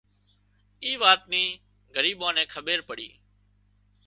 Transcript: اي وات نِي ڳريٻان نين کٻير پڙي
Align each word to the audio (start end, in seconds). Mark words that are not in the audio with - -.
اي 0.83 0.91
وات 1.01 1.21
نِي 1.31 1.43
ڳريٻان 1.93 2.33
نين 2.37 2.47
کٻير 2.53 2.79
پڙي 2.87 3.09